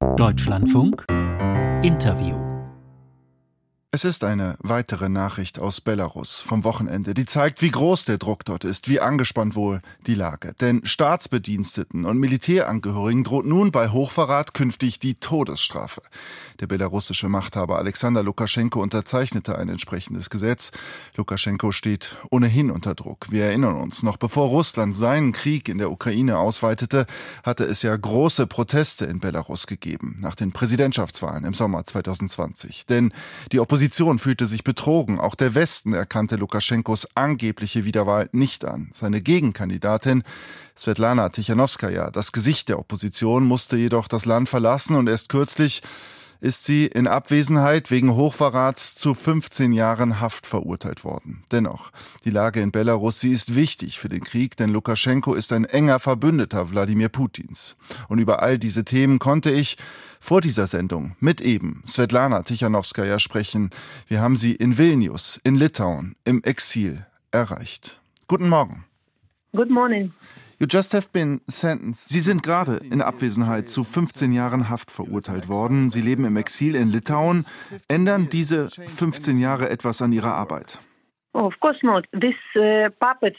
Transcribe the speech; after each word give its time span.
Deutschlandfunk. 0.00 1.04
Interview 1.82 2.47
es 3.90 4.04
ist 4.04 4.22
eine 4.22 4.56
weitere 4.58 5.08
Nachricht 5.08 5.58
aus 5.58 5.80
Belarus 5.80 6.42
vom 6.42 6.62
Wochenende, 6.62 7.14
die 7.14 7.24
zeigt, 7.24 7.62
wie 7.62 7.70
groß 7.70 8.04
der 8.04 8.18
Druck 8.18 8.44
dort 8.44 8.64
ist, 8.64 8.90
wie 8.90 9.00
angespannt 9.00 9.54
wohl 9.54 9.80
die 10.06 10.14
Lage. 10.14 10.52
Denn 10.60 10.84
Staatsbediensteten 10.84 12.04
und 12.04 12.18
Militärangehörigen 12.18 13.24
droht 13.24 13.46
nun 13.46 13.72
bei 13.72 13.88
Hochverrat 13.88 14.52
künftig 14.52 14.98
die 14.98 15.14
Todesstrafe. 15.14 16.02
Der 16.60 16.66
belarussische 16.66 17.30
Machthaber 17.30 17.78
Alexander 17.78 18.22
Lukaschenko 18.22 18.82
unterzeichnete 18.82 19.56
ein 19.56 19.70
entsprechendes 19.70 20.28
Gesetz. 20.28 20.70
Lukaschenko 21.16 21.72
steht 21.72 22.14
ohnehin 22.30 22.70
unter 22.70 22.94
Druck. 22.94 23.30
Wir 23.30 23.44
erinnern 23.44 23.76
uns, 23.76 24.02
noch 24.02 24.18
bevor 24.18 24.48
Russland 24.48 24.94
seinen 24.94 25.32
Krieg 25.32 25.66
in 25.70 25.78
der 25.78 25.90
Ukraine 25.90 26.36
ausweitete, 26.36 27.06
hatte 27.42 27.64
es 27.64 27.80
ja 27.80 27.96
große 27.96 28.48
Proteste 28.48 29.06
in 29.06 29.18
Belarus 29.18 29.66
gegeben, 29.66 30.18
nach 30.20 30.34
den 30.34 30.52
Präsidentschaftswahlen 30.52 31.46
im 31.46 31.54
Sommer 31.54 31.86
2020. 31.86 32.84
Denn 32.84 33.14
die 33.50 33.60
Opposition 33.60 33.77
Opposition 33.78 34.18
fühlte 34.18 34.46
sich 34.46 34.64
betrogen. 34.64 35.20
Auch 35.20 35.36
der 35.36 35.54
Westen 35.54 35.92
erkannte 35.92 36.34
Lukaschenkos 36.34 37.06
angebliche 37.14 37.84
Wiederwahl 37.84 38.28
nicht 38.32 38.64
an. 38.64 38.88
Seine 38.92 39.20
Gegenkandidatin 39.20 40.24
Svetlana 40.76 41.28
Tichanowskaja, 41.28 42.10
das 42.10 42.32
Gesicht 42.32 42.68
der 42.70 42.80
Opposition, 42.80 43.44
musste 43.44 43.76
jedoch 43.76 44.08
das 44.08 44.24
Land 44.24 44.48
verlassen 44.48 44.96
und 44.96 45.08
erst 45.08 45.28
kürzlich 45.28 45.82
ist 46.40 46.64
sie 46.64 46.86
in 46.86 47.06
Abwesenheit 47.06 47.90
wegen 47.90 48.14
Hochverrats 48.14 48.94
zu 48.94 49.14
15 49.14 49.72
Jahren 49.72 50.20
Haft 50.20 50.46
verurteilt 50.46 51.04
worden. 51.04 51.42
Dennoch, 51.50 51.90
die 52.24 52.30
Lage 52.30 52.60
in 52.60 52.70
Belarus, 52.70 53.20
sie 53.20 53.32
ist 53.32 53.54
wichtig 53.54 53.98
für 53.98 54.08
den 54.08 54.22
Krieg, 54.22 54.56
denn 54.56 54.70
Lukaschenko 54.70 55.34
ist 55.34 55.52
ein 55.52 55.64
enger 55.64 55.98
Verbündeter 55.98 56.70
Wladimir 56.70 57.08
Putins. 57.08 57.76
Und 58.08 58.18
über 58.18 58.42
all 58.42 58.58
diese 58.58 58.84
Themen 58.84 59.18
konnte 59.18 59.50
ich 59.50 59.76
vor 60.20 60.40
dieser 60.40 60.66
Sendung 60.66 61.16
mit 61.20 61.40
eben 61.40 61.82
Svetlana 61.86 62.42
Tichanowskaja 62.42 63.18
sprechen. 63.18 63.70
Wir 64.06 64.20
haben 64.20 64.36
sie 64.36 64.54
in 64.54 64.78
Vilnius, 64.78 65.40
in 65.44 65.54
Litauen, 65.54 66.16
im 66.24 66.42
Exil 66.44 67.06
erreicht. 67.30 68.00
Guten 68.26 68.48
Morgen. 68.48 68.84
Good 69.52 69.70
morning. 69.70 70.12
You 70.60 70.66
just 70.68 70.92
have 70.92 71.10
been 71.12 71.40
sentenced. 71.46 72.08
Sie 72.08 72.18
sind 72.18 72.42
gerade 72.42 72.80
in 72.90 73.00
Abwesenheit 73.00 73.68
zu 73.68 73.84
15 73.84 74.32
Jahren 74.32 74.68
Haft 74.68 74.90
verurteilt 74.90 75.48
worden. 75.48 75.88
Sie 75.88 76.00
leben 76.00 76.24
im 76.24 76.36
Exil 76.36 76.74
in 76.74 76.88
Litauen. 76.88 77.46
Ändern 77.86 78.28
diese 78.28 78.68
15 78.68 79.38
Jahre 79.38 79.70
etwas 79.70 80.02
an 80.02 80.12
Ihrer 80.12 80.34
Arbeit? 80.34 80.78
Uh, 81.32 81.50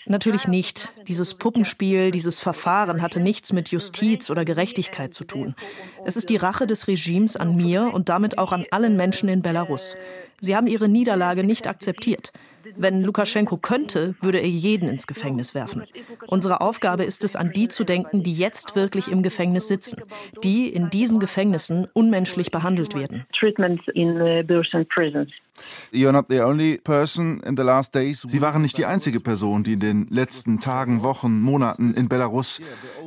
Natürlich 0.06 0.47
nicht. 0.47 0.94
Dieses 1.08 1.34
Puppenspiel, 1.34 2.12
dieses 2.12 2.40
Verfahren 2.40 3.02
hatte 3.02 3.20
nichts 3.20 3.52
mit 3.52 3.70
Justiz 3.70 4.30
oder 4.30 4.45
Gerechtigkeit 4.45 5.14
zu 5.14 5.25
tun. 5.25 5.56
Es 6.06 6.16
ist 6.16 6.30
die 6.30 6.38
Rache 6.38 6.67
des 6.67 6.88
Regimes 6.88 7.36
an 7.36 7.58
mir 7.58 7.92
und 7.94 8.08
damit 8.08 8.38
auch 8.38 8.53
an 8.53 8.66
allen 8.72 8.95
Menschen 8.95 9.28
in 9.28 9.42
Belarus. 9.42 9.97
Sie 10.40 10.56
haben 10.56 10.67
ihre 10.67 10.88
Niederlage 10.88 11.44
nicht 11.44 11.67
akzeptiert. 11.67 12.31
Wenn 12.78 13.03
Lukaschenko 13.03 13.58
könnte, 13.58 14.16
würde 14.22 14.39
er 14.39 14.50
jeden 14.50 14.89
ins 14.89 15.08
Gefängnis 15.08 15.53
werfen. 15.53 15.84
Unsere 16.28 16.62
Aufgabe 16.62 17.03
ist 17.03 17.23
es, 17.23 17.36
an 17.36 17.52
die 17.53 17.67
zu 17.67 17.84
denken, 17.84 18.23
die 18.23 18.34
jetzt 18.34 18.75
wirklich 18.75 19.09
im 19.09 19.23
Gefängnis 19.23 19.67
sitzen, 19.67 20.02
die 20.44 20.70
in 20.70 20.90
diesen 20.90 21.20
Gefängnissen 21.20 21.88
unmenschlich 21.94 22.52
behandelt 22.52 22.95
werden. 22.95 23.25
Uh, 25.92 26.06
Sie 28.14 28.42
waren 28.42 28.62
nicht 28.62 28.78
die 28.78 28.86
einzige 28.86 29.20
Person, 29.20 29.64
die 29.64 29.73
in 29.73 29.80
den 29.80 30.08
letzten 30.08 30.59
Tagen, 30.59 31.03
Wochen, 31.03 31.42
Monaten 31.42 31.94
in 31.94 32.08
Belarus, 32.09 32.62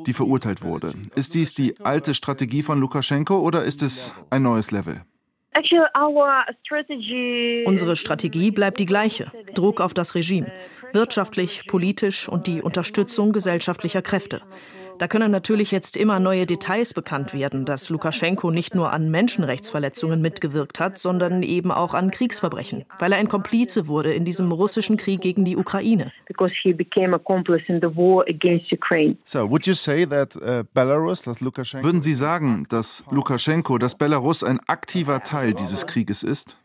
die 0.07 0.13
verurteilt 0.13 0.63
wurde. 0.63 0.95
Ist 1.15 1.35
dies 1.35 1.55
die 1.55 1.81
alte 1.81 2.15
Strategie 2.15 2.63
von 2.63 2.79
Lukaschenko 2.81 3.39
oder 3.39 3.65
ist 3.65 3.83
es 3.83 4.13
ein 4.31 4.43
neues 4.43 4.71
Level? 4.71 5.03
Unsere 7.67 7.97
Strategie 7.97 8.51
bleibt 8.51 8.81
die 8.81 8.87
gleiche. 8.87 9.31
Druck 9.55 9.81
auf 9.81 9.93
das 9.93 10.15
Regime. 10.15 10.51
Wirtschaftlich, 10.93 11.67
politisch 11.67 12.29
und 12.29 12.47
die 12.47 12.63
Unterstützung 12.63 13.33
gesellschaftlicher 13.33 14.03
Kräfte. 14.03 14.43
Da 14.99 15.09
können 15.09 15.31
natürlich 15.31 15.71
jetzt 15.71 15.97
immer 15.97 16.21
neue 16.21 16.47
Details 16.47 16.95
bekannt 16.95 17.33
werden, 17.33 17.65
dass 17.65 17.91
Lukaschenko 17.91 18.51
nicht 18.51 18.75
nur 18.75 18.93
an 18.93 19.11
Menschenrechtsverletzungen 19.11 20.21
mitgewirkt 20.23 20.81
hat, 20.81 20.99
sondern 20.99 21.43
eben 21.43 21.71
auch 21.71 21.95
an 21.95 22.11
Kriegsverbrechen, 22.11 22.85
weil 22.99 23.13
er 23.13 23.19
ein 23.19 23.29
Komplize 23.29 23.87
wurde 23.87 24.13
in 24.13 24.25
diesem 24.25 24.53
russischen 24.53 24.97
Krieg 24.97 25.21
gegen 25.21 25.45
die 25.45 25.57
Ukraine. 25.57 26.13
So, 29.25 29.51
would 29.51 29.67
you 29.67 29.75
say 29.75 30.07
that 30.07 30.37
uh, 30.37 30.65
Belarus, 30.75 31.23
dass 31.23 31.41
Lukaschenko 31.41 31.87
Würden 31.87 32.03
Sie 32.03 32.15
sagen, 32.15 32.67
dass 32.69 33.05
Lukaschenko, 33.11 33.79
dass 33.79 33.97
Belarus 33.97 34.45
ein 34.45 34.61
aktiver 34.67 35.23
Teil 35.23 35.55
dieses 35.55 35.87
Krieges 35.87 36.23
ist? 36.23 36.57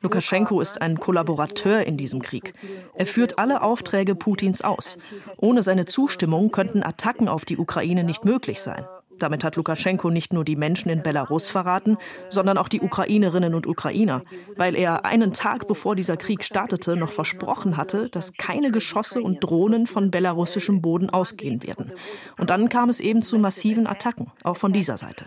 Lukaschenko 0.00 0.60
ist 0.60 0.80
ein 0.80 0.98
Kollaborateur 0.98 1.86
in 1.86 1.96
diesem 1.96 2.22
Krieg. 2.22 2.54
Er 2.94 3.06
führt 3.06 3.38
alle 3.38 3.62
Aufträge 3.62 4.14
Putins 4.14 4.62
aus. 4.62 4.96
Ohne 5.36 5.62
seine 5.62 5.84
Zustimmung 5.84 6.50
könnten 6.50 6.82
Attacken 6.82 7.28
auf 7.28 7.44
die 7.44 7.58
Ukraine 7.58 8.02
nicht 8.02 8.24
möglich 8.24 8.62
sein. 8.62 8.86
Damit 9.18 9.44
hat 9.44 9.56
Lukaschenko 9.56 10.10
nicht 10.10 10.32
nur 10.32 10.44
die 10.44 10.56
Menschen 10.56 10.90
in 10.90 11.02
Belarus 11.02 11.48
verraten, 11.48 11.96
sondern 12.28 12.58
auch 12.58 12.68
die 12.68 12.80
Ukrainerinnen 12.80 13.54
und 13.54 13.66
Ukrainer, 13.66 14.22
weil 14.56 14.74
er 14.74 15.04
einen 15.04 15.32
Tag 15.32 15.68
bevor 15.68 15.96
dieser 15.96 16.16
Krieg 16.16 16.44
startete 16.44 16.96
noch 16.96 17.12
versprochen 17.12 17.76
hatte, 17.76 18.08
dass 18.10 18.34
keine 18.34 18.70
Geschosse 18.70 19.22
und 19.22 19.42
Drohnen 19.42 19.86
von 19.86 20.10
belarussischem 20.10 20.82
Boden 20.82 21.10
ausgehen 21.10 21.62
werden. 21.62 21.92
Und 22.38 22.50
dann 22.50 22.68
kam 22.68 22.88
es 22.88 23.00
eben 23.00 23.22
zu 23.22 23.38
massiven 23.38 23.86
Attacken, 23.86 24.30
auch 24.42 24.56
von 24.56 24.72
dieser 24.72 24.96
Seite. 24.98 25.26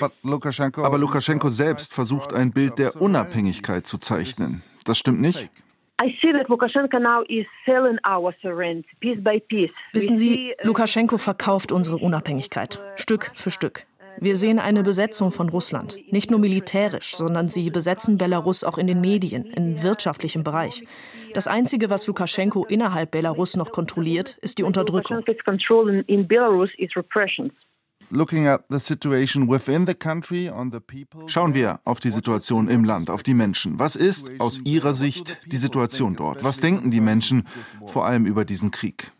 Uh, 0.00 0.06
Aber 0.82 0.98
Lukaschenko 0.98 1.50
selbst 1.50 1.94
versucht 1.94 2.32
ein 2.32 2.52
Bild 2.52 2.78
der 2.78 3.00
Unabhängigkeit 3.00 3.86
zu 3.86 3.98
zeichnen. 3.98 4.62
Das 4.84 4.98
stimmt 4.98 5.20
nicht? 5.20 5.50
Wissen 9.92 10.16
Sie, 10.16 10.54
uh, 10.62 10.66
Lukaschenko 10.66 11.18
verkauft 11.18 11.72
unsere 11.72 11.98
Unabhängigkeit, 11.98 12.80
Stück 12.96 13.30
für 13.34 13.50
Stück. 13.50 13.84
Wir 14.18 14.36
sehen 14.36 14.58
eine 14.58 14.82
Besetzung 14.82 15.30
von 15.30 15.50
Russland, 15.50 15.98
nicht 16.10 16.30
nur 16.30 16.40
militärisch, 16.40 17.14
sondern 17.14 17.48
sie 17.48 17.68
besetzen 17.68 18.16
Belarus 18.16 18.64
auch 18.64 18.78
in 18.78 18.86
den 18.86 19.02
Medien, 19.02 19.44
im 19.44 19.82
wirtschaftlichen 19.82 20.42
Bereich. 20.42 20.84
Das 21.34 21.46
Einzige, 21.46 21.90
was 21.90 22.06
Lukaschenko 22.06 22.64
innerhalb 22.64 23.10
Belarus 23.10 23.56
noch 23.56 23.70
kontrolliert, 23.70 24.38
ist 24.40 24.56
die 24.56 24.62
Unterdrückung. 24.62 25.22
Schauen 31.26 31.54
wir 31.54 31.80
auf 31.84 32.00
die 32.00 32.10
Situation 32.10 32.68
im 32.68 32.84
Land, 32.84 33.10
auf 33.10 33.22
die 33.22 33.34
Menschen. 33.34 33.78
Was 33.78 33.96
ist 33.96 34.30
aus 34.40 34.60
Ihrer 34.64 34.94
Sicht 34.94 35.38
die 35.46 35.56
Situation 35.56 36.16
dort? 36.16 36.42
Was 36.42 36.60
denken 36.60 36.90
die 36.90 37.00
Menschen 37.00 37.46
vor 37.86 38.06
allem 38.06 38.26
über 38.26 38.44
diesen 38.44 38.70
Krieg? 38.70 39.12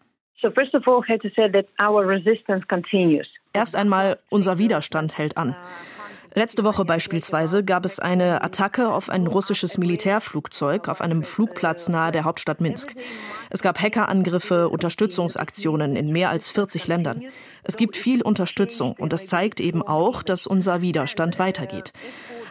Erst 3.52 3.76
einmal, 3.76 4.18
unser 4.30 4.58
Widerstand 4.58 5.18
hält 5.18 5.36
an. 5.36 5.54
Letzte 6.34 6.62
Woche 6.62 6.84
beispielsweise 6.84 7.64
gab 7.64 7.84
es 7.84 7.98
eine 7.98 8.42
Attacke 8.42 8.92
auf 8.92 9.10
ein 9.10 9.26
russisches 9.26 9.78
Militärflugzeug 9.78 10.88
auf 10.88 11.00
einem 11.00 11.24
Flugplatz 11.24 11.88
nahe 11.88 12.12
der 12.12 12.24
Hauptstadt 12.24 12.60
Minsk. 12.60 12.94
Es 13.50 13.62
gab 13.62 13.80
Hackerangriffe, 13.80 14.68
Unterstützungsaktionen 14.68 15.96
in 15.96 16.12
mehr 16.12 16.30
als 16.30 16.48
40 16.48 16.86
Ländern. 16.86 17.24
Es 17.64 17.76
gibt 17.76 17.96
viel 17.96 18.22
Unterstützung 18.22 18.92
und 18.92 19.12
das 19.12 19.26
zeigt 19.26 19.60
eben 19.60 19.82
auch, 19.82 20.22
dass 20.22 20.46
unser 20.46 20.82
Widerstand 20.82 21.40
weitergeht. 21.40 21.92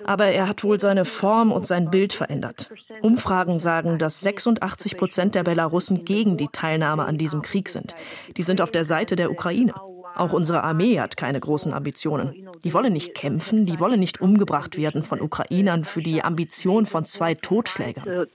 Aber 0.03 0.25
er 0.25 0.49
hat 0.49 0.63
wohl 0.63 0.79
seine 0.79 1.05
Form 1.05 1.51
und 1.51 1.65
sein 1.65 1.89
Bild 1.89 2.11
verändert. 2.11 2.69
Umfragen 3.01 3.59
sagen, 3.59 3.97
dass 3.97 4.19
86 4.19 4.97
Prozent 4.97 5.35
der 5.35 5.43
Belarussen 5.43 6.03
gegen 6.03 6.35
die 6.35 6.47
Teilnahme 6.51 7.05
an 7.05 7.17
diesem 7.17 7.41
Krieg 7.41 7.69
sind. 7.69 7.95
Die 8.35 8.43
sind 8.43 8.61
auf 8.61 8.71
der 8.71 8.83
Seite 8.83 9.15
der 9.15 9.31
Ukraine. 9.31 9.73
Auch 10.15 10.33
unsere 10.33 10.63
Armee 10.63 10.99
hat 10.99 11.17
keine 11.17 11.39
großen 11.39 11.73
Ambitionen. 11.73 12.49
Die 12.63 12.73
wollen 12.73 12.93
nicht 12.93 13.15
kämpfen, 13.15 13.65
die 13.65 13.79
wollen 13.79 13.99
nicht 13.99 14.21
umgebracht 14.21 14.77
werden 14.77 15.03
von 15.03 15.21
Ukrainern 15.21 15.85
für 15.85 16.01
die 16.01 16.23
Ambition 16.23 16.85
von 16.85 17.05
zwei 17.05 17.35
Totschlägern. 17.35 18.27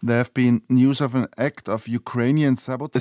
Es 0.00 0.32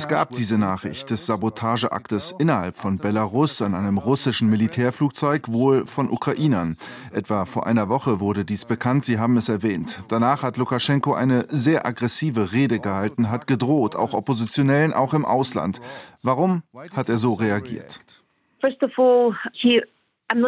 gab 0.08 0.32
diese 0.32 0.58
Nachricht 0.58 1.10
des 1.12 1.26
Sabotageaktes 1.28 2.36
innerhalb 2.40 2.76
von 2.76 2.98
Belarus 2.98 3.62
an 3.62 3.76
einem 3.76 4.00
russischen 4.00 4.50
Militärflugzeug, 4.50 5.48
wohl 5.50 5.86
von 5.86 6.10
Ukrainern. 6.10 6.76
Etwa 7.12 7.46
vor 7.46 7.68
einer 7.68 7.88
Woche 7.88 8.20
wurde 8.20 8.46
dies 8.46 8.66
bekannt, 8.66 9.06
Sie 9.06 9.20
haben 9.20 9.38
es 9.38 9.48
erwähnt. 9.48 10.02
Danach 10.08 10.42
hat 10.42 10.58
Lukaschenko 10.58 11.14
eine 11.14 11.46
sehr 11.50 11.86
aggressive 11.86 12.52
Rede 12.52 12.80
gehalten, 12.80 13.30
hat 13.30 13.46
gedroht, 13.46 13.96
auch 13.96 14.16
Oppositionellen, 14.16 14.92
auch 14.92 15.14
im 15.14 15.24
Ausland. 15.24 15.80
Warum 16.24 16.64
hat 16.96 17.10
er 17.10 17.20
so 17.20 17.36
reagiert? 17.36 18.00
First 18.60 18.82
of 18.82 18.98
all, 18.98 19.36
he 19.54 19.84
Uh, 20.30 20.40
uh, 20.40 20.48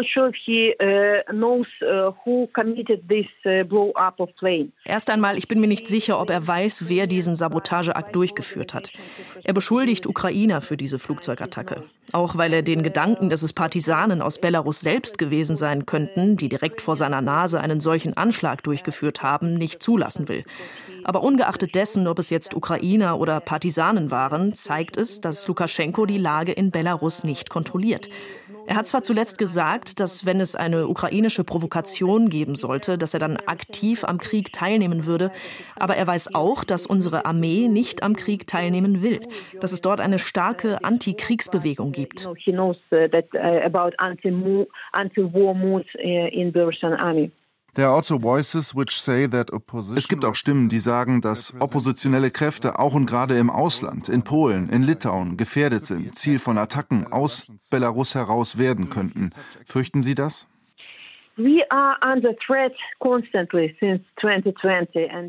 uh. 2.26 2.48
Erst 4.86 5.10
einmal, 5.10 5.38
ich 5.38 5.48
bin 5.48 5.62
mir 5.62 5.68
nicht 5.68 5.88
sicher, 5.88 6.20
ob 6.20 6.30
er 6.30 6.48
weiß, 6.48 6.90
wer 6.90 7.08
diesen 7.08 7.36
Sabotageakt 7.36 8.14
durchgeführt 8.14 8.74
hat. 8.74 8.92
Er 9.44 9.54
beschuldigt 9.54 10.06
Ukrainer 10.06 10.62
für 10.62 10.76
diese 10.76 11.00
Flugzeugattacke. 11.00 11.84
Auch 12.12 12.38
weil 12.38 12.54
er 12.54 12.62
den 12.62 12.84
Gedanken, 12.84 13.30
dass 13.30 13.44
es 13.44 13.54
Partisanen 13.54 14.22
aus 14.22 14.42
Belarus 14.42 14.82
selbst 14.82 15.18
gewesen 15.18 15.56
sein 15.56 15.86
könnten, 15.86 16.36
die 16.36 16.50
direkt 16.50 16.82
vor 16.82 16.98
seiner 16.98 17.22
Nase 17.22 17.62
einen 17.62 17.80
solchen 17.80 18.18
Anschlag 18.18 18.64
durchgeführt 18.64 19.22
haben, 19.22 19.54
nicht 19.54 19.82
zulassen 19.82 20.28
will. 20.28 20.44
Aber 21.06 21.24
ungeachtet 21.24 21.76
dessen, 21.76 22.08
ob 22.08 22.20
es 22.20 22.30
jetzt 22.30 22.54
Ukrainer 22.54 23.18
oder 23.20 23.40
Partisanen 23.40 24.12
waren, 24.12 24.54
zeigt 24.54 24.98
es, 24.98 25.22
dass 25.22 25.48
Lukaschenko 25.48 26.06
die 26.06 26.18
Lage 26.18 26.52
in 26.52 26.72
Belarus 26.72 27.24
nicht 27.24 27.50
kontrolliert. 27.50 28.10
Er 28.70 28.76
hat 28.76 28.86
zwar 28.86 29.02
zuletzt 29.02 29.40
gesagt, 29.40 30.00
dass 30.00 30.28
wenn 30.28 30.40
es 30.40 30.56
eine 30.56 30.88
ukrainische 30.88 31.44
Provokation 31.44 32.30
geben 32.30 32.56
sollte, 32.56 33.00
dass 33.00 33.16
er 33.16 33.20
dann 33.20 33.38
aktiv 33.48 34.04
am 34.04 34.20
Krieg 34.20 34.54
teilnehmen 34.54 35.08
würde, 35.08 35.32
aber 35.80 35.96
er 35.96 36.06
weiß 36.06 36.36
auch, 36.36 36.64
dass 36.64 36.86
unsere 36.86 37.26
Armee 37.26 37.68
nicht 37.68 38.04
am 38.04 38.16
Krieg 38.16 38.46
teilnehmen 38.46 39.02
will, 39.02 39.22
dass 39.60 39.74
es 39.74 39.82
dort 39.82 40.00
eine 40.00 40.20
starke 40.20 40.84
Antikriegsbewegung 40.84 41.92
gibt. 41.92 42.30
He 42.38 42.52
knows 42.52 42.78
that 42.92 43.12
uh, 43.34 43.66
about 43.66 43.96
anti-war 43.98 45.56
mood 45.56 45.86
uh, 45.96 46.28
in 46.28 46.52
Belarusian 46.52 46.94
army. 46.94 47.32
Also 49.82 49.94
es 49.96 50.08
gibt 50.08 50.26
auch 50.26 50.36
Stimmen, 50.36 50.70
die 50.70 50.80
sagen, 50.80 51.22
dass 51.22 51.54
oppositionelle 51.60 52.32
Kräfte 52.32 52.80
auch 52.80 52.94
und 52.94 53.06
gerade 53.06 53.38
im 53.38 53.50
Ausland, 53.50 54.10
in 54.10 54.24
Polen, 54.24 54.70
in 54.70 54.84
Litauen, 54.84 55.38
gefährdet 55.38 55.86
sind, 55.86 56.16
Ziel 56.16 56.40
von 56.40 56.58
Attacken 56.58 57.12
aus 57.12 57.48
Belarus 57.70 58.16
heraus 58.16 58.58
werden 58.58 58.90
könnten. 58.90 59.32
Fürchten 59.66 60.04
Sie 60.04 60.16
das? 60.16 60.48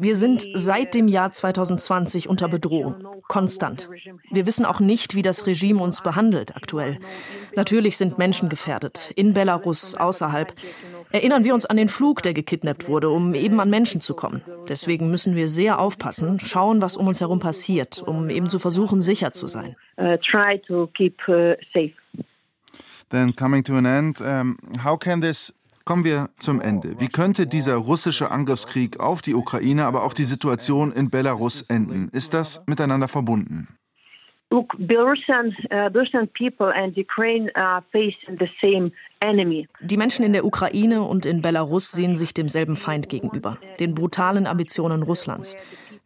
Wir 0.01 0.17
sind 0.17 0.49
seit 0.55 0.95
dem 0.95 1.07
Jahr 1.07 1.31
2020 1.33 2.29
unter 2.29 2.49
Bedrohung, 2.49 3.07
konstant. 3.29 3.89
Wir 4.29 4.45
wissen 4.45 4.67
auch 4.67 4.81
nicht, 4.81 5.15
wie 5.15 5.23
das 5.23 5.47
Regime 5.47 5.81
uns 5.81 6.03
behandelt 6.03 6.57
aktuell. 6.57 6.99
Natürlich 7.55 7.97
sind 7.97 8.19
Menschen 8.19 8.49
gefährdet, 8.49 9.13
in 9.15 9.35
Belarus, 9.35 9.95
außerhalb. 9.95 10.53
Erinnern 11.13 11.45
wir 11.45 11.55
uns 11.55 11.65
an 11.65 11.77
den 11.77 11.89
Flug, 11.89 12.23
der 12.23 12.35
gekidnappt 12.35 12.89
wurde, 12.89 13.11
um 13.11 13.35
eben 13.35 13.61
an 13.61 13.71
Menschen 13.71 14.01
zu 14.01 14.15
kommen. 14.15 14.43
Deswegen 14.69 15.13
müssen 15.13 15.37
wir 15.37 15.47
sehr 15.47 15.79
aufpassen, 15.79 16.41
schauen, 16.41 16.83
was 16.83 16.97
um 16.97 17.07
uns 17.07 17.21
herum 17.21 17.39
passiert, 17.39 18.03
um 18.05 18.31
eben 18.31 18.49
zu 18.49 18.59
versuchen, 18.59 19.01
sicher 19.03 19.33
zu 19.33 19.47
sein. 19.47 19.77
Uh, 19.97 20.17
try 20.17 20.59
to 20.59 20.89
keep 20.89 21.21
uh, 21.29 21.55
safe. 21.73 21.93
Then 23.11 23.35
coming 23.35 23.63
to 23.65 23.77
an 23.77 23.87
end, 23.87 24.21
um, 24.21 24.57
how 24.85 24.97
can 24.97 25.21
this 25.21 25.53
Kommen 25.91 26.05
wir 26.05 26.29
zum 26.39 26.61
Ende. 26.61 27.01
Wie 27.01 27.09
könnte 27.09 27.49
dieser 27.49 27.75
russische 27.75 28.31
Angriffskrieg 28.31 29.01
auf 29.01 29.23
die 29.23 29.35
Ukraine, 29.35 29.87
aber 29.87 30.05
auch 30.05 30.13
die 30.13 30.23
Situation 30.23 30.93
in 30.93 31.11
Belarus 31.11 31.63
enden? 31.63 32.11
Ist 32.13 32.33
das 32.33 32.63
miteinander 32.69 33.09
verbunden? 33.09 33.67
Look, 34.53 34.77
Belarusian, 34.79 35.49
uh, 35.49 35.91
Belarusian 35.91 36.29
people 36.29 36.73
and 36.73 36.97
Ukraine 36.97 37.51
are 37.57 37.83
facing 37.91 38.39
the 38.39 38.49
same 38.61 38.93
enemy. 39.19 39.67
Die 39.81 39.97
Menschen 39.97 40.25
in 40.25 40.33
der 40.33 40.45
Ukraine 40.45 41.03
und 41.03 41.27
in 41.27 41.43
Belarus 41.43 41.91
sehen 41.91 42.15
sich 42.15 42.35
demselben 42.35 42.77
Feind 42.77 43.09
gegenüber, 43.09 43.59
den 43.81 43.97
brutalen 43.97 44.47
Ambitionen 44.47 45.03
Russlands. 45.03 45.57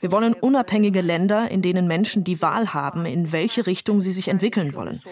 Wir 0.01 0.13
wollen 0.13 0.35
unabhängige 0.35 1.01
Länder, 1.01 1.51
in 1.51 1.63
denen 1.63 1.87
Menschen 1.87 2.25
die 2.25 2.43
Wahl 2.43 2.75
haben, 2.75 3.07
in 3.07 3.33
welche 3.33 3.67
Richtung 3.67 4.01
sie 4.01 4.13
sich 4.13 4.29
entwickeln 4.29 4.75
wollen. 4.75 5.03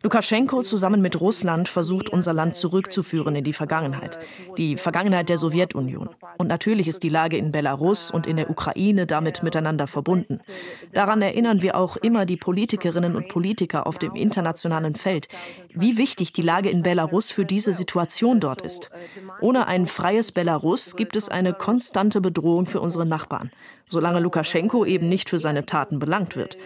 Lukaschenko 0.00 0.62
zusammen 0.62 1.02
mit 1.02 1.20
Russland 1.20 1.68
versucht, 1.68 2.08
unser 2.10 2.32
Land 2.32 2.54
zurückzuführen 2.54 3.34
in 3.34 3.42
die 3.42 3.52
Vergangenheit, 3.52 4.20
die 4.56 4.76
Vergangenheit 4.76 5.28
der 5.28 5.38
Sowjetunion. 5.38 6.08
Und 6.36 6.46
natürlich 6.46 6.86
ist 6.86 7.02
die 7.02 7.08
Lage 7.08 7.36
in 7.36 7.50
Belarus 7.50 8.12
und 8.12 8.28
in 8.28 8.36
der 8.36 8.48
Ukraine 8.48 9.06
damit 9.06 9.42
miteinander 9.42 9.88
verbunden. 9.88 10.38
Daran 10.92 11.20
erinnern 11.20 11.62
wir 11.62 11.76
auch 11.76 11.96
immer 11.96 12.26
die 12.26 12.36
Politikerinnen 12.36 13.16
und 13.16 13.26
Politiker 13.26 13.88
auf 13.88 13.98
dem 13.98 14.14
internationalen 14.14 14.94
Feld, 14.94 15.26
wie 15.74 15.98
wichtig 15.98 16.32
die 16.32 16.42
Lage 16.42 16.70
in 16.70 16.84
Belarus 16.84 17.32
für 17.32 17.44
diese 17.44 17.72
Situation 17.72 18.38
dort 18.38 18.62
ist. 18.62 18.90
Ohne 19.40 19.66
ein 19.66 19.88
freies 19.88 20.30
Belarus 20.30 20.94
gibt 20.94 21.16
es 21.16 21.28
eine 21.28 21.54
konstante 21.54 22.20
Bedrohung 22.20 22.68
für 22.68 22.80
unsere 22.80 23.04
Nachbarn, 23.04 23.50
solange 23.88 24.20
Lukaschenko 24.20 24.84
eben 24.84 25.08
nicht 25.08 25.28
für 25.28 25.40
seine 25.40 25.66
Taten 25.66 25.98
belangt 25.98 26.36
wird. 26.36 26.56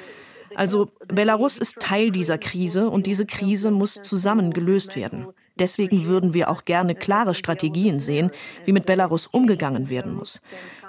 Also 0.54 0.90
Belarus 1.08 1.58
ist 1.58 1.81
Teil 1.81 2.10
dieser 2.10 2.38
Krise 2.38 2.90
und 2.90 3.06
diese 3.06 3.26
Krise 3.26 3.70
muss 3.70 4.02
zusammen 4.02 4.52
gelöst 4.52 4.96
werden. 4.96 5.28
Deswegen 5.58 6.06
würden 6.06 6.34
wir 6.34 6.50
auch 6.50 6.64
gerne 6.64 6.94
klare 6.94 7.34
Strategien 7.34 7.99
sehen, 7.99 8.31
wie 8.64 8.72
mit 8.72 8.87
Belarus 8.87 9.26
umgegangen 9.26 9.90
werden 9.90 10.14
muss. 10.14 10.40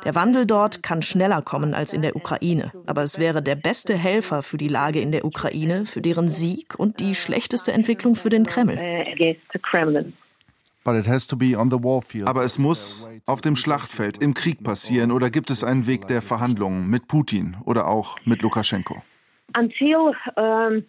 Der 0.06 0.16
Wandel 0.16 0.46
dort 0.46 0.84
kann 0.84 1.02
schneller 1.02 1.42
kommen 1.42 1.74
als 1.74 1.94
in 1.94 2.02
der 2.02 2.16
Ukraine, 2.16 2.72
aber 2.86 3.04
es 3.04 3.20
wäre 3.20 3.42
der 3.42 3.56
beste 3.56 3.96
Helfer 3.96 4.44
für 4.44 4.58
die 4.58 4.68
Lage 4.68 5.00
in 5.00 5.12
der 5.12 5.26
Ukraine, 5.26 5.86
für 5.86 6.02
deren 6.02 6.30
Sieg 6.30 6.76
und 6.78 7.00
die 7.00 7.16
schlechteste 7.16 7.72
Entwicklung 7.72 8.16
für 8.16 8.30
den 8.30 8.46
Kreml. 8.46 8.80
Aber 12.26 12.44
es 12.44 12.60
muss 12.60 13.08
auf 13.26 13.42
dem 13.42 13.56
Schlachtfeld 13.56 14.18
im 14.18 14.34
Krieg 14.34 14.64
passieren 14.64 15.12
oder 15.12 15.30
gibt 15.30 15.50
es 15.50 15.64
einen 15.64 15.88
Weg 15.88 16.08
der 16.08 16.22
Verhandlungen 16.22 16.90
mit 16.90 17.08
Putin 17.08 17.56
oder 17.64 17.88
auch 17.88 18.18
mit 18.26 18.42
Lukaschenko? 18.42 19.02
Until 19.56 20.14
um, 20.36 20.84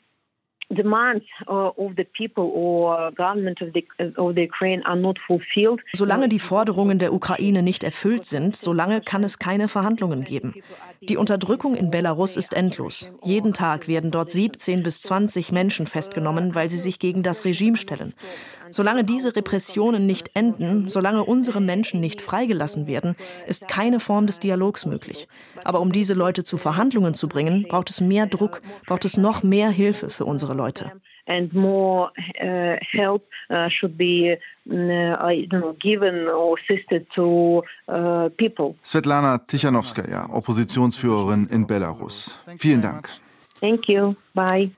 demands 0.70 1.24
uh, 1.48 1.70
of 1.76 1.96
the 1.96 2.04
people 2.04 2.50
or 2.54 3.10
government 3.12 3.60
of 3.60 3.72
the, 3.72 3.86
of 4.16 4.34
the 4.34 4.44
Ukraine 4.44 4.82
are 4.84 4.96
not 4.96 5.18
fulfilled. 5.18 5.80
Solange 5.94 6.28
die 6.28 6.38
Forderungen 6.38 6.98
der 6.98 7.12
Ukraine 7.12 7.62
nicht 7.62 7.84
erfüllt 7.84 8.26
sind, 8.26 8.56
solange 8.56 9.00
kann 9.00 9.24
es 9.24 9.38
keine 9.38 9.68
Verhandlungen 9.68 10.24
geben. 10.24 10.54
Die 11.02 11.16
Unterdrückung 11.16 11.74
in 11.74 11.90
Belarus 11.90 12.36
ist 12.36 12.54
endlos. 12.54 13.12
Jeden 13.22 13.52
Tag 13.52 13.88
werden 13.88 14.10
dort 14.10 14.30
17 14.30 14.82
bis 14.82 15.02
20 15.02 15.52
Menschen 15.52 15.86
festgenommen, 15.86 16.54
weil 16.54 16.70
sie 16.70 16.78
sich 16.78 16.98
gegen 16.98 17.22
das 17.22 17.44
Regime 17.44 17.76
stellen. 17.76 18.14
Solange 18.74 19.04
diese 19.04 19.36
Repressionen 19.36 20.04
nicht 20.04 20.32
enden, 20.34 20.88
solange 20.88 21.22
unsere 21.22 21.60
Menschen 21.60 22.00
nicht 22.00 22.20
freigelassen 22.20 22.88
werden, 22.88 23.14
ist 23.46 23.68
keine 23.68 24.00
Form 24.00 24.26
des 24.26 24.40
Dialogs 24.40 24.84
möglich. 24.84 25.28
Aber 25.62 25.80
um 25.80 25.92
diese 25.92 26.12
Leute 26.14 26.42
zu 26.42 26.58
Verhandlungen 26.58 27.14
zu 27.14 27.28
bringen, 27.28 27.66
braucht 27.68 27.88
es 27.88 28.00
mehr 28.00 28.26
Druck, 28.26 28.62
braucht 28.84 29.04
es 29.04 29.16
noch 29.16 29.44
mehr 29.44 29.70
Hilfe 29.70 30.10
für 30.10 30.24
unsere 30.24 30.54
Leute. 30.54 30.90
And 31.26 31.54
more 31.54 32.10
uh, 32.42 32.76
help 32.80 33.22
uh, 33.48 33.68
should 33.70 33.96
be 33.96 34.38
uh, 34.68 35.72
given 35.78 36.28
or 36.28 36.58
assisted 36.58 37.08
to 37.14 37.62
uh, 37.86 38.28
people. 38.36 38.74
Svetlana 38.82 39.38
Tichanowskaja, 39.38 40.30
Oppositionsführerin 40.30 41.46
in 41.46 41.64
Belarus. 41.64 42.36
Vielen 42.58 42.82
Dank. 42.82 43.08
Thank 43.60 43.88
you. 43.88 44.16
Bye. 44.34 44.72